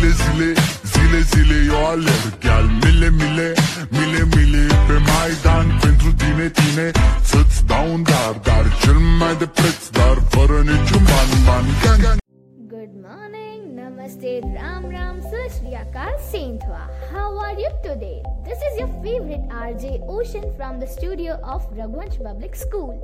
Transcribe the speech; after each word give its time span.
zile 0.00 0.12
zile 0.12 0.52
Zile 0.92 1.20
zile 1.30 1.56
eu 1.66 1.86
alerg. 1.86 2.44
Al 2.56 2.66
mile 2.82 3.10
mile 3.10 3.52
Mile 3.88 4.22
mile 4.34 4.66
pe 4.86 4.96
Maidan. 5.08 5.78
Pentru 5.80 6.12
tine 6.12 6.48
tine 6.48 6.90
Să-ți 7.22 7.66
dau 7.66 7.92
un 7.92 8.02
dar. 8.02 8.34
Dar 8.42 8.64
cel 8.82 8.98
mai 9.18 9.34
de 9.38 9.46
preț 9.46 9.88
Dar 9.90 10.16
fără 10.28 10.58
niciun 10.70 11.02
ban 11.10 11.30
ban 11.46 11.64
नमस्ते 14.20 14.54
राम 14.54 14.90
राम 14.90 15.20
सुल 15.20 15.48
सेंट 16.22 16.64
हुआ 16.64 16.78
how 17.10 17.36
are 17.40 17.60
you 17.60 17.68
today 17.84 18.22
this 18.44 18.62
is 18.62 18.80
your 18.80 18.88
favourite 19.04 19.52
RJ 19.54 19.90
Ocean 20.10 20.42
from 20.56 20.80
the 20.80 20.84
studio 20.86 21.34
of 21.34 21.72
Raghuvansh 21.74 22.16
Public 22.18 22.56
School 22.56 22.96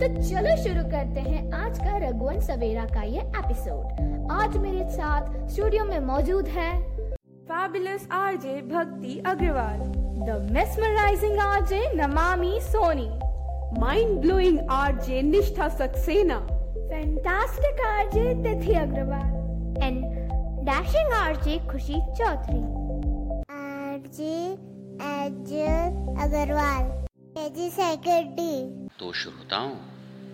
तो 0.00 0.08
चलो 0.20 0.56
शुरू 0.62 0.82
करते 0.90 1.20
हैं 1.20 1.42
आज 1.58 1.78
का 1.78 1.96
रघुवंश 1.98 2.42
सवेरा 2.44 2.84
का 2.86 3.02
ये 3.04 3.20
एपिसोड 3.20 4.32
आज 4.32 4.56
मेरे 4.56 4.88
साथ 4.90 5.30
स्टूडियो 5.50 5.84
में 5.84 5.98
मौजूद 6.06 6.48
है 6.56 6.72
fabulous 7.46 8.08
RJ 8.14 8.60
Bhakti 8.66 9.18
Agrawal 9.26 9.78
the 10.26 10.42
mesmerising 10.52 11.38
RJ 11.42 11.82
Namami 11.96 12.58
Soni 12.64 13.08
mind 13.80 14.18
blowing 14.20 14.58
R 14.72 15.00
J 15.04 15.22
Nishtha 15.30 15.68
Saxena 15.78 16.40
fantastic 16.90 17.86
RJ 17.86 18.34
तिथि 18.42 18.74
Agarwal 18.80 19.34
and 19.82 20.25
dashing 20.66 21.12
RJ 21.12 21.56
Khushi 21.70 21.98
Chaudhary 22.18 22.60
RJ 23.56 24.32
Ejal 25.08 25.98
Agrawal 26.24 26.88
AG 27.42 27.68
secondary 27.76 28.88
तो 29.00 29.12
श्रोताओं 29.20 29.70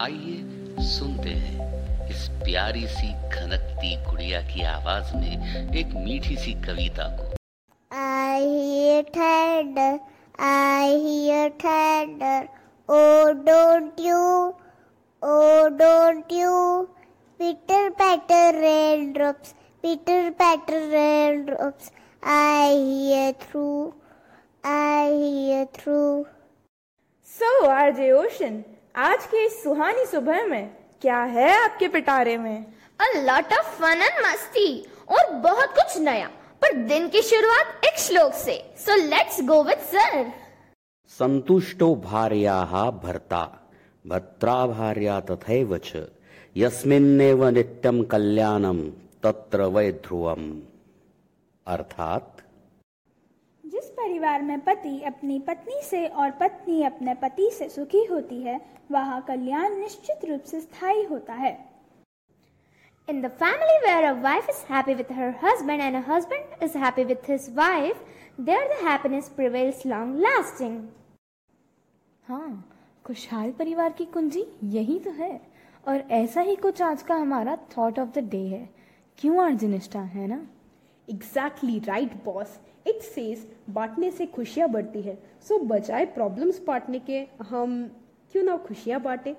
आइए 0.07 0.87
सुनते 0.93 1.35
हैं 1.43 2.09
इस 2.11 2.29
प्यारी 2.45 2.87
सी 2.95 3.13
खनकती 3.35 3.95
गुड़िया 4.07 4.41
की 4.49 4.65
आवाज़ 4.71 5.15
में 5.17 5.77
एक 5.81 5.95
मीठी 6.07 6.37
सी 6.37 6.55
कविता 6.65 7.09
को। 7.17 7.31
आई 7.91 9.03
ठंड 9.17 9.79
आई 10.49 11.49
ठंड 11.63 12.23
ओ 12.89 13.03
don't 13.49 14.01
you 14.01 14.21
oh 15.23 15.69
don't 15.83 16.33
you 16.33 16.55
pitter 17.41 17.91
patter 18.01 18.61
raindrops 19.13 19.55
pitter 19.83 20.31
patter 20.33 20.81
raindrops. 20.91 21.91
I 22.23 22.71
hear 22.73 23.33
through, 23.33 23.95
I 24.65 25.11
hear 25.11 25.67
through. 25.67 26.27
So 27.29 27.49
RJ 27.69 28.13
Ocean, 28.19 28.63
आज 28.97 29.27
की 29.27 29.45
इस 29.47 29.63
सुहानी 29.63 30.05
सुबह 30.07 30.47
में 30.47 30.71
क्या 31.03 31.23
है 31.37 31.51
आपके 31.63 31.89
पिटारे 31.89 32.37
में 32.39 32.65
A 33.01 33.09
lot 33.27 33.57
of 33.59 33.73
fun 33.81 34.07
and 34.09 34.23
मस्ती 34.27 34.69
और 35.11 35.33
बहुत 35.43 35.75
कुछ 35.79 35.99
नया 36.03 36.29
पर 36.63 36.77
दिन 36.89 37.09
की 37.15 37.23
शुरुआत 37.23 37.85
एक 37.85 37.99
श्लोक 37.99 38.33
से 38.45 38.57
सो 38.85 38.97
लेट्स 39.09 39.41
गो 39.49 39.63
विद 39.65 39.79
सर 39.93 40.33
संतुष्टो 41.19 41.95
भार्याः 42.05 42.75
भर्ता 43.05 43.45
भर्त्रा 44.05 44.67
भार्या 44.67 45.21
तथैव 45.31 45.77
च 45.85 46.07
यस्मिन्नेव 46.57 47.49
नित्यं 47.49 48.03
कल्याणं 48.13 48.79
तत्र 49.23 49.67
वै 49.75 49.91
ध्रुवम् 50.05 50.47
अर्थात 51.67 52.41
जिस 53.65 53.91
परिवार 53.99 54.43
में 54.43 54.59
पति 54.61 55.01
अपनी 55.07 55.39
पत्नी 55.49 55.81
से 55.91 56.07
और 56.23 56.31
पत्नी 56.41 56.83
अपने 56.85 57.15
पति 57.23 57.51
से 57.59 57.69
सुखी 57.69 58.05
होती 58.05 58.41
है 58.43 58.61
वहाँ 58.93 59.21
कल्याण 59.29 59.79
निश्चित 59.81 60.25
रूप 60.31 60.43
से 60.47 60.61
स्थायी 60.61 61.05
होता 61.05 61.35
है 61.35 61.55
In 63.09 63.21
the 63.21 63.31
family 63.39 63.77
where 63.85 64.03
a 64.09 64.15
wife 64.17 64.49
is 64.49 64.59
happy 64.65 64.95
with 64.95 65.09
her 65.11 65.31
husband 65.41 65.83
and 65.83 65.97
a 65.97 66.03
husband 66.03 66.45
is 66.61 66.75
happy 66.75 67.05
with 67.05 67.25
his 67.27 67.49
wife, 67.53 68.03
there 68.41 68.67
the 68.69 68.77
happiness 68.89 69.31
prevails 69.31 69.81
long 69.85 70.13
lasting. 70.21 70.77
हाँ 72.25 72.53
खुशहाल 73.05 73.51
परिवार 73.59 73.93
की 73.93 74.05
कुंजी 74.15 74.45
यही 74.75 74.99
तो 74.99 75.11
है 75.13 75.33
और 75.85 76.05
ऐसा 76.13 76.41
ही 76.41 76.55
कुछ 76.57 76.83
आज 76.83 77.03
का 77.03 77.15
हमारा 77.17 77.57
थॉट 77.77 77.99
ऑफ़ 77.99 78.09
द 78.11 78.29
डे 78.31 78.47
है 78.47 78.69
क्यों 79.23 79.45
अर्जुन 79.45 79.71
निष्ठा 79.71 80.01
है 80.01 80.27
ना? 80.27 80.37
Exactly 81.09 81.79
right 81.79 82.15
boss 82.25 82.59
it 82.87 83.03
says 83.03 83.47
बांटने 83.71 84.11
से 84.11 84.27
खुशियाँ 84.27 84.69
बढ़ती 84.69 85.03
है. 85.03 85.15
सो 85.49 85.55
so, 85.55 85.67
बजाय 85.71 86.05
प्रॉब्लम्स 86.07 86.61
बांटने 86.67 86.99
के 86.99 87.19
हम 87.49 87.77
क्यों 88.33 88.43
ना 88.45 88.57
खुशियाँ 88.57 89.01
बांटे? 89.01 89.37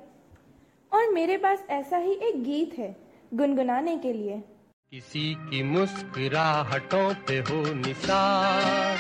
और 0.91 1.11
मेरे 1.13 1.37
पास 1.37 1.65
ऐसा 1.69 1.97
ही 1.97 2.13
एक 2.27 2.43
गीत 2.43 2.77
है 2.77 2.95
गुनगुनाने 3.33 3.97
के 3.97 4.13
लिए। 4.13 4.41
किसी 4.91 5.35
की 5.35 5.63
मुस्कुराहटों 5.63 7.13
पे 7.27 7.39
हो 7.39 7.61
निसार 7.73 8.97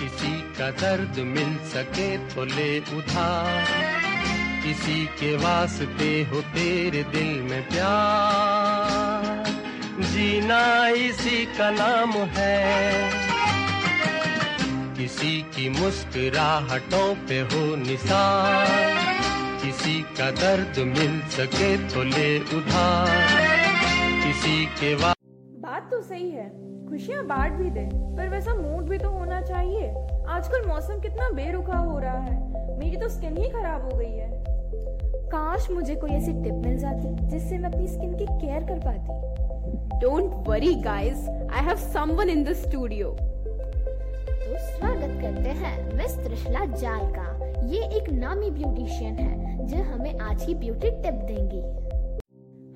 किसी 0.00 0.32
का 0.58 0.70
दर्द 0.80 1.18
मिल 1.26 1.56
सके 1.68 2.16
तो 2.34 2.44
ले 2.44 2.78
उधार 2.78 3.64
किसी 4.64 5.04
के 5.06 5.36
वास्ते 5.36 6.12
हो 6.22 6.40
तेरे 6.40 7.02
दिल 7.12 7.42
में 7.42 7.62
प्यार। 7.68 8.63
जीना 9.94 10.62
इसी 11.00 11.44
का 11.56 11.70
नाम 11.70 12.12
है। 12.36 12.58
किसी 14.96 15.40
की 15.54 15.68
मुस्कुराहटों 15.70 17.14
पे 17.28 17.38
हो 17.42 17.64
निशान 17.76 19.22
किसी 19.60 20.00
का 20.18 20.30
दर्द 20.32 20.78
मिल 20.88 21.20
सके 21.30 21.76
तो 21.88 22.02
ले 22.04 22.38
उधार, 22.56 23.08
किसी 24.24 24.64
के 24.80 24.94
बात 24.96 25.90
तो 25.90 26.00
सही 26.02 26.30
है, 26.30 26.48
खुशियाँ 26.88 27.24
बांट 27.26 27.52
भी 27.52 27.70
दे, 27.70 27.84
पर 28.16 28.28
वैसा 28.28 28.54
मूड 28.54 28.88
भी 28.88 28.98
तो 28.98 29.10
होना 29.10 29.40
चाहिए। 29.42 29.88
आजकल 30.28 30.66
मौसम 30.66 31.00
कितना 31.00 31.28
बेरुखा 31.32 31.78
हो 31.78 31.98
रहा 31.98 32.18
है, 32.18 32.36
मेरी 32.78 32.96
तो 32.96 33.08
स्किन 33.08 33.36
ही 33.36 33.48
खराब 33.50 33.82
हो 33.82 33.98
गई 33.98 34.12
है। 34.12 34.28
काश 35.34 35.66
मुझे 35.70 35.94
कोई 35.94 36.10
ऐसी 36.10 36.32
टिप 36.32 36.54
मिल 36.64 36.76
जाती 36.78 37.08
जिससे 37.28 37.56
मैं 37.58 37.70
अपनी 37.70 37.86
स्किन 37.86 38.12
की 38.16 38.26
केयर 38.26 38.64
कर 38.64 38.78
पाती। 38.80 39.98
Don't 40.00 40.34
worry 40.48 40.74
guys 40.82 41.28
I 41.28 41.64
have 41.64 41.76
someone 41.86 42.28
in 42.30 42.44
the 42.44 42.52
studio 42.58 43.08
तो 43.10 44.58
स्वागत 44.58 45.18
करते 45.22 45.50
हैं 45.62 45.96
मिस 45.96 46.16
त्रिशला 46.18 46.64
जाल 46.74 47.10
का। 47.16 47.26
ये 47.66 47.82
एक 47.98 48.10
नामी 48.12 48.50
ब्यूटिशियन 48.50 49.14
है 49.14 49.66
जो 49.66 49.82
हमें 49.84 50.18
आज 50.20 50.44
की 50.46 50.54
ब्यूटी 50.54 50.90
टिप 51.02 51.14
देंगी। 51.30 51.62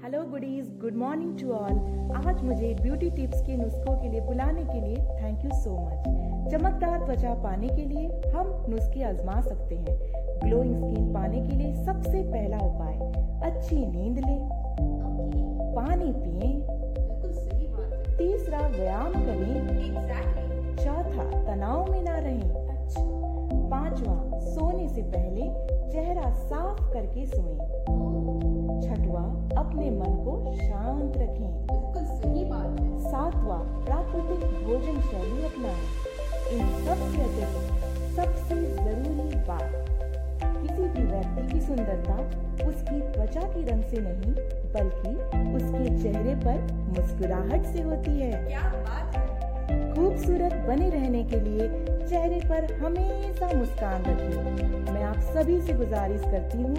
Hello 0.08 0.22
goodies 0.22 0.69
good 0.80 0.94
morning 0.94 1.38
to 1.38 1.50
all 1.52 1.78
आज 2.26 2.42
मुझे 2.42 2.76
ब्यूटी 2.82 3.10
टिप्स 3.10 3.41
के 3.41 3.56
नुस्खों 3.56 3.96
के 3.96 4.08
लिए 4.08 4.20
बुलाने 4.20 4.62
के 4.64 4.80
लिए 4.80 4.96
थैंक 4.96 5.44
यू 5.44 5.50
सो 5.54 5.70
मच 5.70 6.52
चमकदार 6.52 7.06
त्वचा 7.06 7.34
पाने 7.34 7.69
के 7.69 7.84
लिए 7.84 8.30
हम 8.30 8.66
नुस्खे 8.69 9.02
आजमा 9.02 9.41
सकते 9.41 9.74
हैं. 9.74 9.98
ग्लोइंग 10.44 10.76
स्किन 10.76 11.14
पाने 11.14 11.41
के 11.41 11.56
लिए 11.56 11.84
सबसे 11.84 12.22
पहला 12.22 12.58
उपाय 12.58 12.94
अच्छी 13.50 13.76
नींद 13.76 14.19
लें. 14.19 14.48
पानी 15.76 16.12
पिए. 16.16 16.66
तीसरा 18.16 18.58
व्यायाम 18.58 19.12
करें. 19.12 20.76
चौथा 20.76 21.54
तनाव 21.54 21.92
में 21.92 22.02
ना 22.02 22.19
रहें. 22.19 22.50
पांचवा 23.70 24.38
सोने 24.40 24.88
से 24.88 25.02
पहले 25.02 25.78
चेहरा 25.93 26.31
साफ़ 26.41 26.81
करके 26.93 27.26
सोएँ। 27.26 27.59
छठवा 28.82 29.22
अपने 29.60 29.91
मन 29.91 30.16
को 30.25 30.34
शांत 30.56 31.16
रखें। 31.16 31.66
बिल्कुल 31.66 32.04
सही 32.19 32.44
बात 32.44 32.81
है। 32.81 32.99
सातवां 33.04 33.60
प्राकृतिक 33.84 34.44
भोजन 34.65 35.00
शैली 35.03 35.44
अपनाएँ। 35.44 35.82
इन 36.53 36.66
सबसे 36.84 37.22
अतिरिक्त 37.22 37.87
सबसे 38.16 38.54
ज़रूरी 38.75 39.37
बात 39.49 39.72
किसी 40.43 40.82
भी 40.82 41.03
व्यक्ति 41.04 41.43
की 41.53 41.60
सुंदरता 41.60 42.16
उसकी 42.69 43.00
त्वचा 43.12 43.41
के 43.41 43.62
रंग 43.66 43.84
से 43.84 44.00
नहीं 44.00 44.32
बल्कि 44.75 45.12
उसके 45.56 46.03
चेहरे 46.03 46.34
पर 46.44 46.56
मुस्कुराहट 46.99 47.66
से 47.66 47.82
होती 47.82 48.20
है। 48.20 48.32
क्या 48.47 48.62
बात 48.76 49.16
है। 49.16 49.18
खूबसूरत 49.69 50.55
बने 50.69 50.88
रहने 50.91 51.23
के 51.25 51.41
लिए 51.41 51.69
चेहरे 52.09 52.41
पर 52.49 52.73
हमेशा 52.75 53.47
मुस्कान 53.55 54.05
रखें। 54.05 54.93
मैं 54.93 55.03
आप 55.03 55.19
सभी 55.35 55.61
से 55.61 55.73
गुजारिश 55.73 56.20
करती 56.20 56.59
हूँ 56.59 56.76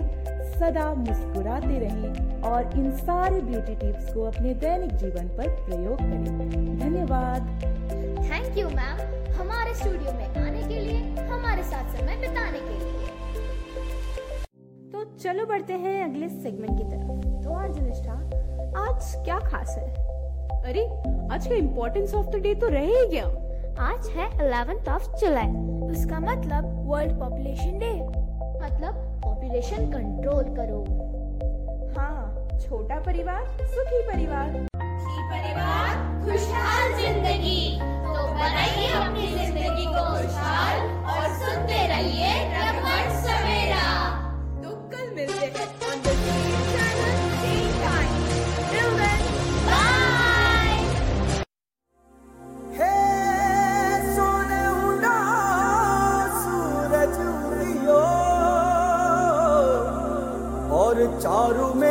सदा 0.53 0.93
मुस्कुराते 0.93 1.79
रहें 1.79 2.41
और 2.41 2.77
इन 2.77 2.91
सारे 2.91 3.41
ब्यूटी 3.41 3.75
टिप्स 3.75 4.13
को 4.13 4.23
अपने 4.23 4.53
दैनिक 4.53 4.95
जीवन 4.95 5.27
पर 5.27 5.49
प्रयोग 5.65 5.97
करें। 5.97 6.79
धन्यवाद। 6.79 7.41
थैंक 8.31 8.57
यू 8.57 8.67
मैम 8.69 8.97
हमारे 9.33 9.73
स्टूडियो 9.75 10.11
में 10.11 10.27
आने 10.37 10.61
के 10.61 10.79
लिए 10.79 11.25
हमारे 11.27 11.63
साथ 11.63 11.97
समय 11.97 12.17
बिताने 12.17 12.59
के 12.59 12.79
लिए। 12.79 13.07
तो 14.91 15.03
चलो 15.17 15.45
बढ़ते 15.45 15.73
हैं 15.73 16.03
अगले 16.03 16.29
सेगमेंट 16.29 16.77
की 16.77 16.83
तरफ़। 16.83 17.43
तो 17.43 17.59
अर्जुन 17.59 17.85
निष्ठा 17.85 18.13
आज 18.81 19.13
क्या 19.25 19.39
खास 19.39 19.75
है? 19.77 20.18
अरे 20.59 20.81
आज 21.33 21.45
का 21.47 21.55
इम्पोर्टेंस 21.55 22.13
ऑफ़ 22.13 22.25
द 22.27 22.39
डे 22.43 22.53
तो 22.61 22.67
रह 22.69 22.85
ही 22.85 23.05
गया। 23.09 23.25
आज 23.83 24.07
है 24.15 24.25
अलेवेंथ 24.39 24.87
ऑफ़ 24.93 25.05
जुलाई 25.19 25.47
उसका 25.89 26.19
मतलब 26.19 26.65
वर्ल्ड 26.87 27.13
पॉपुलेशन 27.19 27.77
डे 27.79 27.91
मतलब 28.63 28.97
पॉपुलेशन 29.23 29.85
कंट्रोल 29.91 30.43
करो। 30.57 30.81
हाँ 31.97 32.59
छोटा 32.59 32.99
परिवार 33.05 33.45
सुखी 33.61 34.01
परिवार। 34.07 34.51
सुखी 34.51 35.23
परिवार 35.31 35.95
खुशहाल 36.25 36.91
ज़िंदगी। 37.01 37.61
तो 37.79 38.27
बनाइए 38.33 38.91
अपनी 38.99 39.27
ज़िंदगी 39.27 39.85
को 39.85 40.05
खुशहाल 40.11 40.78
মরুমে 61.49 61.88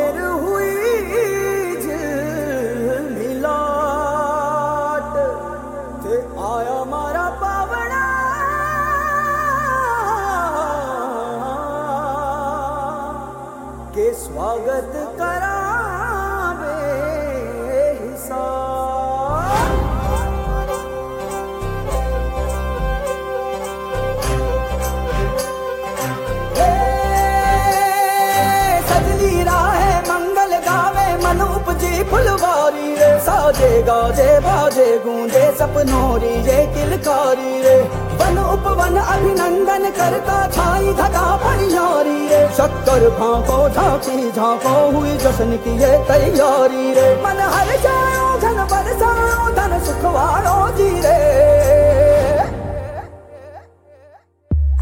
गाजे 33.89 34.29
बाजे 34.39 34.87
गूंजे 35.03 35.43
सपनों 35.59 36.09
री, 36.21 36.33
ये 36.47 36.57
किलकारी 36.73 37.53
रे। 37.63 37.77
वन 38.19 38.37
उपवन 38.43 38.95
अभिनंदन 38.97 39.89
करता 39.97 40.37
छाई 40.55 40.93
धगा 40.99 41.25
परियारी 41.43 42.19
रे। 42.27 42.41
शक्कर 42.57 43.03
भाको 43.19 43.57
झांकी 43.69 44.31
झांको 44.31 44.75
हुई 44.91 45.17
जश्न 45.23 45.57
की 45.63 45.73
ये 45.83 45.91
तैयारी 46.09 46.93
रे। 46.93 47.07
मन 47.23 47.41
हर 47.53 47.75
जाओ 47.85 48.27
धन 48.39 48.57
बरसाओ 48.71 49.49
धन 49.57 49.79
सुखवारो 49.85 50.57
जी 50.77 50.89
रे। 51.05 51.17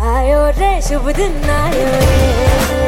आयो 0.07 0.41
रे, 0.59 0.71
शुभ 0.81 1.05
दिन 1.17 1.49
आयो 1.51 1.87
रे। 1.95 2.86